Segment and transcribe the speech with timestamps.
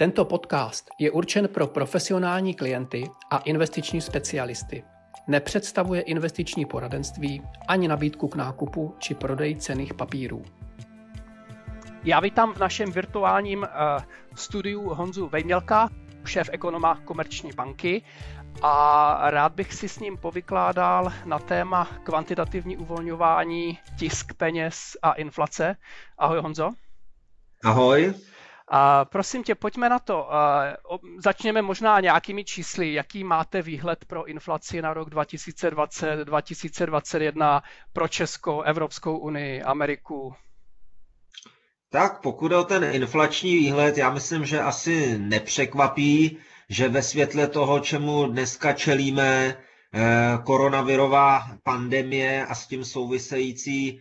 [0.00, 4.84] Tento podcast je určen pro profesionální klienty a investiční specialisty.
[5.26, 10.44] Nepředstavuje investiční poradenství ani nabídku k nákupu či prodeji cených papírů.
[12.04, 13.66] Já vítám v našem virtuálním uh,
[14.34, 15.88] studiu Honzu Vejmělka,
[16.24, 18.02] šéf ekonoma Komerční banky
[18.62, 25.76] a rád bych si s ním povykládal na téma kvantitativní uvolňování, tisk peněz a inflace.
[26.18, 26.70] Ahoj Honzo.
[27.64, 28.14] Ahoj.
[28.70, 30.28] A prosím tě, pojďme na to.
[31.24, 32.92] Začněme možná nějakými čísly.
[32.92, 40.34] Jaký máte výhled pro inflaci na rok 2020, 2021 pro Česko, Evropskou unii, Ameriku?
[41.90, 47.80] Tak pokud o ten inflační výhled, já myslím, že asi nepřekvapí, že ve světle toho,
[47.80, 49.56] čemu dneska čelíme,
[49.94, 54.00] eh, koronavirová pandemie a s tím související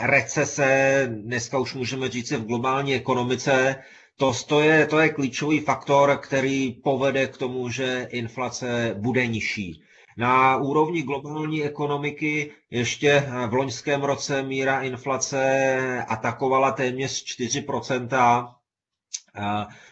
[0.00, 3.76] recese, dneska už můžeme říct v globální ekonomice,
[4.16, 9.82] to, to, je, to je klíčový faktor, který povede k tomu, že inflace bude nižší.
[10.16, 18.48] Na úrovni globální ekonomiky ještě v loňském roce míra inflace atakovala téměř 4%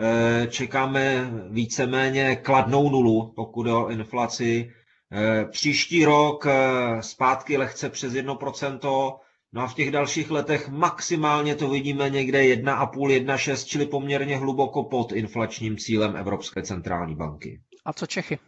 [0.00, 4.72] Eh, čekáme víceméně kladnou nulu, pokud o inflaci.
[5.12, 9.18] Eh, příští rok eh, zpátky lehce přes 1%,
[9.52, 14.84] no a v těch dalších letech maximálně to vidíme někde 1,5, 1,6, čili poměrně hluboko
[14.84, 17.60] pod inflačním cílem Evropské centrální banky.
[17.84, 18.38] A co Čechy?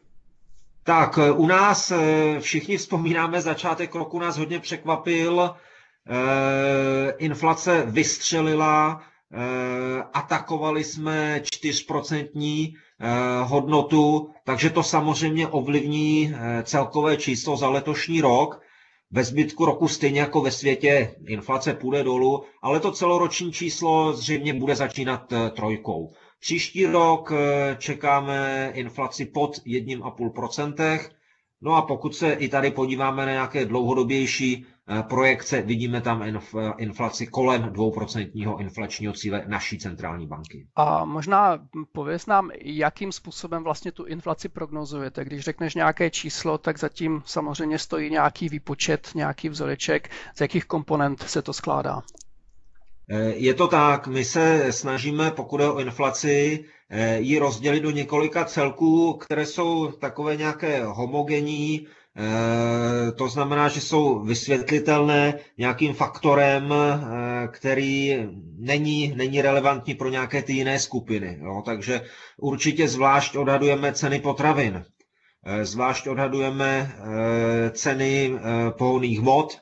[0.85, 1.93] Tak, u nás
[2.39, 5.55] všichni vzpomínáme, začátek roku nás hodně překvapil,
[6.09, 13.09] Eh, inflace vystřelila, eh, atakovali jsme 4% eh,
[13.43, 18.61] hodnotu, takže to samozřejmě ovlivní celkové číslo za letošní rok.
[19.13, 24.55] Ve zbytku roku stejně jako ve světě inflace půjde dolů, ale to celoroční číslo zřejmě
[24.55, 26.13] bude začínat trojkou.
[26.41, 27.33] Příští rok
[27.79, 31.01] čekáme inflaci pod 1,5%.
[31.63, 36.25] No a pokud se i tady podíváme na nějaké dlouhodobější Eh, projekce, vidíme tam
[36.79, 40.67] inflaci kolem 2% inflačního cíle naší centrální banky.
[40.77, 41.59] A možná
[41.93, 45.25] pověz nám, jakým způsobem vlastně tu inflaci prognozujete.
[45.25, 51.23] Když řekneš nějaké číslo, tak zatím samozřejmě stojí nějaký výpočet, nějaký vzoreček, z jakých komponent
[51.23, 52.03] se to skládá.
[53.11, 57.91] Eh, je to tak, my se snažíme, pokud je o inflaci, eh, ji rozdělit do
[57.91, 62.00] několika celků, které jsou takové nějaké homogenní, Eh,
[63.17, 68.17] to znamená, že jsou vysvětlitelné nějakým faktorem, eh, který
[68.59, 71.39] není, není relevantní pro nějaké ty jiné skupiny.
[71.41, 71.63] Jo?
[71.65, 72.01] Takže
[72.37, 74.85] určitě zvlášť odhadujeme ceny potravin,
[75.47, 76.93] eh, zvlášť odhadujeme
[77.73, 78.39] ceny
[78.79, 79.59] pohonných hmot,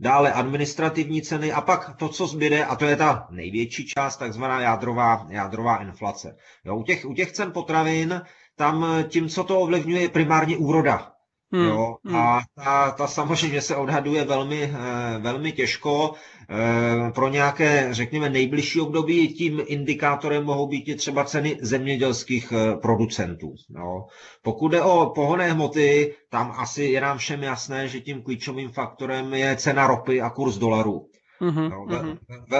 [0.00, 4.60] dále administrativní ceny a pak to, co zbyde, a to je ta největší část, takzvaná
[4.60, 6.36] jádrová, jádrová inflace.
[6.64, 8.22] Jo, u, těch, u těch cen potravin,
[8.56, 11.11] tam tím, co to ovlivňuje, je primárně úroda.
[11.52, 11.66] Hmm.
[11.66, 11.96] Jo?
[12.04, 12.16] Hmm.
[12.16, 16.14] A ta, ta samozřejmě se odhaduje velmi, eh, velmi těžko.
[16.50, 22.76] Eh, pro nějaké, řekněme, nejbližší období tím indikátorem mohou být i třeba ceny zemědělských eh,
[22.76, 23.54] producentů.
[23.78, 24.06] Jo?
[24.42, 29.34] Pokud jde o pohonné hmoty, tam asi je nám všem jasné, že tím klíčovým faktorem
[29.34, 31.06] je cena ropy a kurz dolaru.
[31.40, 32.18] Mm-hmm, no, mm-hmm.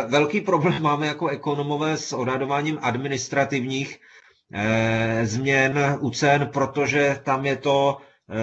[0.09, 4.01] Velký problém máme jako ekonomové s odhadováním administrativních
[4.55, 7.99] eh, změn u cen, protože tam je to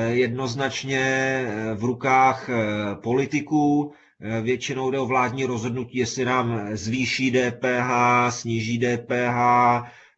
[0.09, 2.55] jednoznačně eh, v rukách eh,
[2.95, 3.93] politiků.
[4.41, 7.91] většinou jde o vládní rozhodnutí, jestli nám zvýší DPH,
[8.29, 9.37] sníží DPH,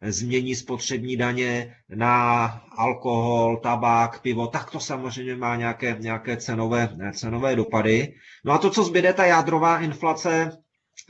[0.02, 2.44] změní spotřební daně na
[2.76, 8.14] alkohol, tabák, pivo, tak to samozřejmě má nějaké, nějaké cenové, cenové dopady.
[8.44, 10.50] No a to, co zbyde, ta jádrová inflace,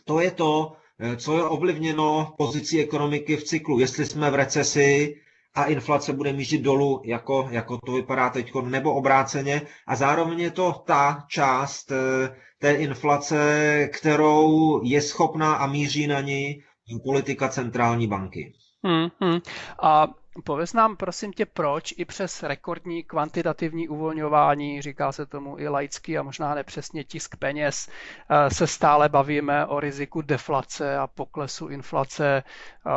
[0.05, 0.73] to je to,
[1.17, 3.79] co je ovlivněno pozicí ekonomiky v cyklu.
[3.79, 5.15] Jestli jsme v recesi
[5.55, 9.63] a inflace bude mířit dolů, jako, jako to vypadá teď, nebo obráceně.
[9.87, 16.21] A zároveň je to ta část eh, té inflace, kterou je schopná a míří na
[16.21, 16.63] ní
[17.05, 18.53] politika centrální banky.
[18.85, 19.41] Hmm, hmm.
[19.83, 20.09] A
[20.45, 26.19] pověz nám prosím tě, proč i přes rekordní kvantitativní uvolňování, říká se tomu i laický
[26.19, 27.89] a možná nepřesně tisk peněz,
[28.31, 32.43] eh, se stále bavíme o riziku deflace a poklesu inflace.
[32.43, 32.91] Eh,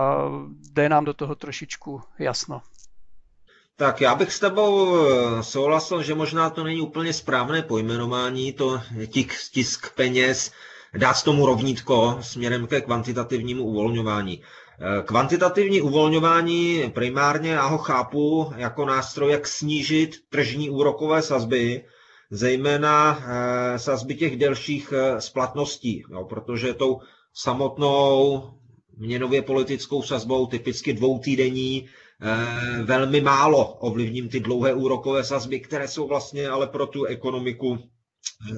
[0.71, 2.61] dej nám do toho trošičku jasno.
[3.77, 8.81] Tak já bych s tebou eh, souhlasil, že možná to není úplně správné pojmenování, to
[9.07, 10.51] tisk, tisk peněz,
[10.97, 14.41] dát tomu rovnítko směrem ke kvantitativnímu uvolňování.
[14.80, 21.86] Eh, kvantitativní uvolňování primárně já ho chápu jako nástroj, jak snížit tržní úrokové sazby,
[22.31, 27.00] zejména eh, sazby těch delších eh, splatností, jo, protože tou
[27.33, 28.44] samotnou
[28.98, 31.86] měnově politickou sazbou, typicky dvoutýdenní,
[32.83, 37.80] velmi málo ovlivním ty dlouhé úrokové sazby, které jsou vlastně ale pro tu ekonomiku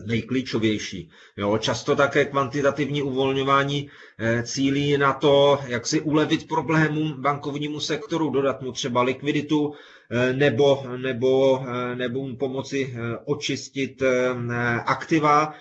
[0.05, 1.09] nejklíčovější.
[1.37, 8.29] Jo, často také kvantitativní uvolňování eh, cílí na to, jak si ulevit problémům bankovnímu sektoru,
[8.29, 9.73] dodat mu třeba likviditu
[10.11, 14.03] eh, nebo, nebo, eh, nebo mu pomoci očistit
[14.85, 15.53] aktiva,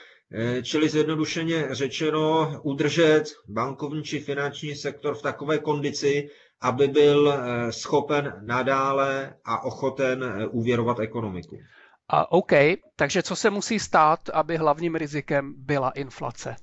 [0.63, 6.29] čili zjednodušeně řečeno udržet bankovní či finanční sektor v takové kondici,
[6.61, 7.35] aby byl
[7.71, 11.59] schopen nadále a ochoten úvěrovat ekonomiku.
[12.09, 12.53] A OK,
[12.97, 16.57] takže co se musí stát, aby hlavním rizikem byla inflace?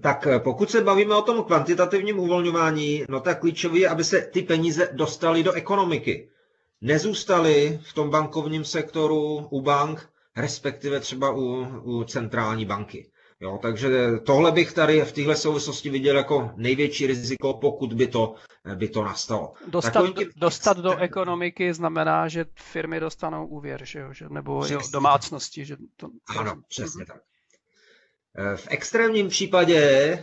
[0.00, 4.20] Tak eh, pokud se bavíme o tom kvantitativním uvolňování, no tak klíčové je, aby se
[4.20, 6.28] ty peníze dostaly do ekonomiky.
[6.80, 13.10] Nezůstaly v tom bankovním sektoru u bank, respektive třeba u, u centrální banky.
[13.40, 13.88] Jo, takže
[14.24, 18.34] tohle bych tady v téhle souvislosti viděl jako největší riziko, pokud by to,
[18.74, 19.52] by to nastalo.
[19.66, 20.30] Dostat, Takovým...
[20.36, 24.12] dostat do ekonomiky znamená, že firmy dostanou úvěr, že jo?
[24.12, 25.64] Že, nebo jo, domácnosti.
[25.64, 26.08] Že to...
[26.38, 27.20] Ano, přesně tak.
[28.38, 30.22] Eh, v extrémním případě eh,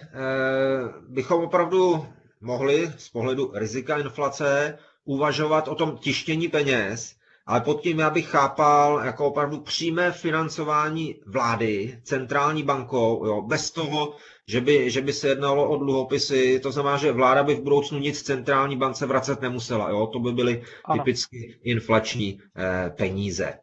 [1.07, 2.07] bychom opravdu
[2.41, 8.27] mohli z pohledu rizika inflace uvažovat o tom tištění peněz, ale pod tím já bych
[8.27, 14.15] chápal jako opravdu přímé financování vlády centrální bankou, jo, bez toho,
[14.47, 17.99] že by, že by se jednalo o dluhopisy, to znamená, že vláda by v budoucnu
[17.99, 21.03] nic centrální bance vracet nemusela, jo, to by byly ano.
[21.03, 23.53] typicky inflační eh, peníze.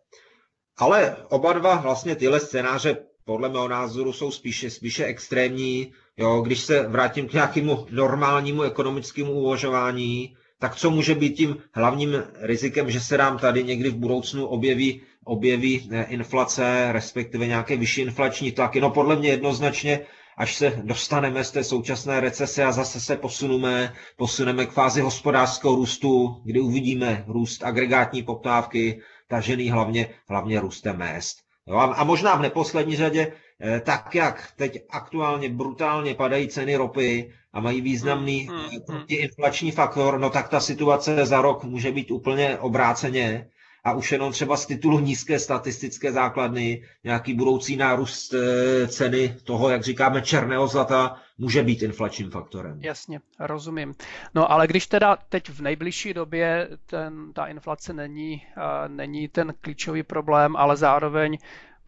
[0.78, 5.92] Ale oba dva vlastně tyhle scénáře podle mého názoru jsou spíše, spíše extrémní.
[6.16, 12.22] Jo, když se vrátím k nějakému normálnímu ekonomickému uvažování, tak co může být tím hlavním
[12.40, 18.00] rizikem, že se nám tady někdy v budoucnu objeví, objeví eh, inflace, respektive nějaké vyšší
[18.00, 18.80] inflační tlaky?
[18.80, 20.00] No podle mě jednoznačně,
[20.36, 25.74] až se dostaneme z té současné recese a zase se posuneme, posuneme k fázi hospodářského
[25.74, 31.36] růstu, kdy uvidíme růst agregátní poptávky, tažený hlavně, hlavně růstem mest.
[31.66, 33.32] Jo, a možná v neposlední řadě,
[33.80, 39.04] tak jak teď aktuálně brutálně padají ceny ropy, a mají významný hmm, hmm, hmm.
[39.08, 43.48] inflační faktor, no tak ta situace za rok může být úplně obráceně
[43.84, 49.70] a už jenom třeba z titulu nízké statistické základny nějaký budoucí nárůst eh, ceny toho,
[49.70, 52.78] jak říkáme, černého zlata může být inflačním faktorem.
[52.82, 53.94] Jasně, rozumím.
[54.34, 58.42] No ale když teda teď v nejbližší době ten, ta inflace není,
[58.88, 61.38] není ten klíčový problém, ale zároveň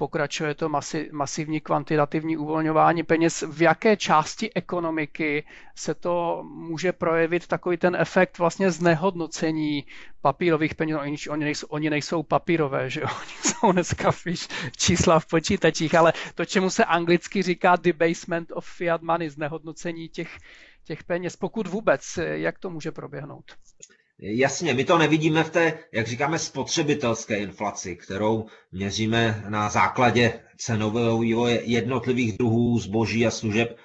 [0.02, 3.44] pokračuje to masi, masivní kvantitativní uvolňování peněz.
[3.48, 9.86] V jaké části ekonomiky se to může projevit takový ten efekt vlastně znehodnocení
[10.20, 10.98] papírových peněz?
[11.00, 16.12] Oni, oni, nejsou, oni nejsou papírové, že oni jsou dneska fiš, čísla v počítačích, ale
[16.34, 20.38] to, čemu se anglicky říká debasement of fiat money, znehodnocení těch,
[20.84, 23.44] těch peněz, pokud vůbec, jak to může proběhnout?
[24.24, 31.18] Jasně, my to nevidíme v té, jak říkáme, spotřebitelské inflaci, kterou měříme na základě cenového
[31.18, 33.76] vývoje jednotlivých druhů zboží a služeb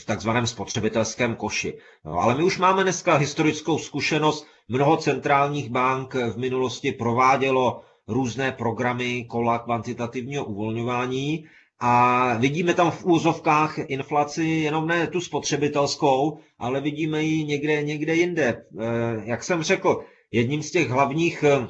[0.00, 1.78] v takzvaném spotřebitelském koši.
[2.04, 4.46] No, ale my už máme dneska historickou zkušenost.
[4.68, 11.46] Mnoho centrálních bank v minulosti provádělo různé programy kola kvantitativního uvolňování
[11.84, 18.14] a vidíme tam v úzovkách inflaci jenom ne tu spotřebitelskou, ale vidíme ji někde, někde
[18.14, 18.64] jinde.
[18.80, 18.84] Eh,
[19.24, 21.66] jak jsem řekl, jedním z těch hlavních eh,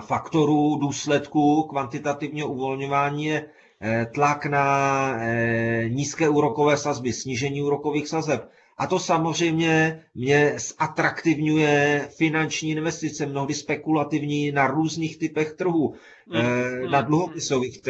[0.00, 3.48] faktorů, důsledků kvantitativního uvolňování je
[4.14, 5.14] tlak na
[5.88, 8.48] nízké úrokové sazby, snížení úrokových sazeb.
[8.82, 15.94] A to samozřejmě mě zatraktivňuje finanční investice, mnohdy spekulativní na různých typech trhů,
[16.26, 16.90] mm.
[16.90, 17.80] na dluhopisových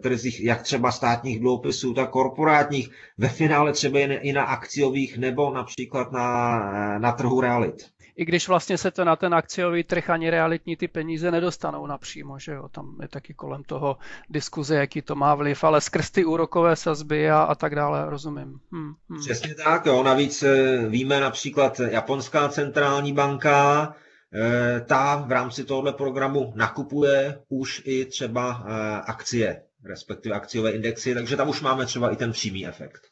[0.00, 6.12] trzích, jak třeba státních dluhopisů, tak korporátních, ve finále třeba i na akciových nebo například
[6.12, 10.76] na, na trhu realit i když vlastně se to na ten akciový trh ani realitní
[10.76, 13.96] ty peníze nedostanou napřímo, že jo, tam je taky kolem toho
[14.30, 18.60] diskuze, jaký to má vliv, ale skrz ty úrokové sazby a, a tak dále, rozumím.
[18.72, 19.20] Hmm, hmm.
[19.20, 23.94] Přesně tak, jo, navíc eh, víme například Japonská centrální banka,
[24.34, 31.14] eh, ta v rámci tohoto programu nakupuje už i třeba eh, akcie, respektive akciové indexy,
[31.14, 33.09] takže tam už máme třeba i ten přímý efekt.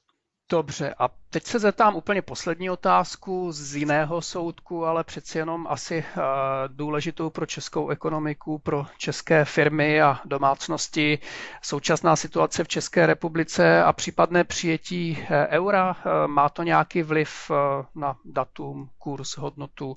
[0.51, 5.99] Dobře, a teď se zeptám úplně poslední otázku z jiného soudku, ale přeci jenom asi
[5.99, 6.23] uh,
[6.67, 11.19] důležitou pro českou ekonomiku, pro české firmy a domácnosti.
[11.63, 17.51] Současná situace v České republice a případné přijetí uh, eura, uh, má to nějaký vliv
[17.95, 19.97] na datum, kurz, hodnotu?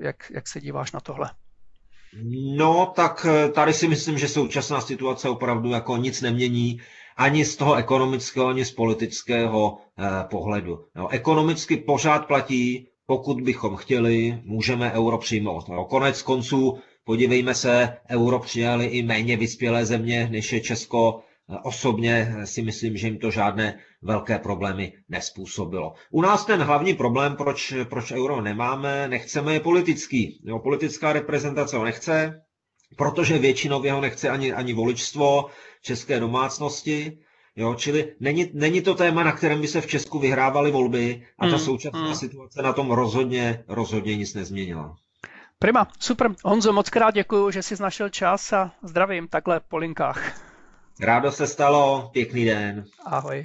[0.00, 1.30] Jak, jak se díváš na tohle?
[2.56, 6.80] No, tak tady si myslím, že současná situace opravdu jako nic nemění
[7.16, 10.84] ani z toho ekonomického, ani z politického eh, pohledu.
[10.96, 15.68] No, ekonomicky pořád platí, pokud bychom chtěli, můžeme euro přijmout.
[15.68, 21.20] No, konec konců, podívejme se, euro přijali i méně vyspělé země, než je Česko.
[21.50, 25.92] Eh, osobně si myslím, že jim to žádné velké problémy nespůsobilo.
[26.10, 30.40] U nás ten hlavní problém, proč, proč euro nemáme, nechceme, je politický.
[30.44, 32.42] Jo, politická reprezentace ho nechce,
[32.96, 35.46] protože většinově ho nechce ani, ani voličstvo,
[35.82, 37.18] české domácnosti.
[37.56, 41.46] Jo, čili není, není to téma, na kterém by se v Česku vyhrávaly volby a
[41.46, 42.14] ta mm, současná mm.
[42.14, 44.96] situace na tom rozhodně, rozhodně nic nezměnila.
[45.58, 46.30] Prima, super.
[46.44, 50.40] Honzo, moc krát děkuji, že jsi našel čas a zdravím takhle po linkách.
[51.00, 52.84] Rádo se stalo, pěkný den.
[53.04, 53.44] Ahoj.